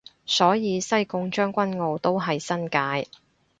[0.25, 3.07] 所以西貢將軍澳都係新界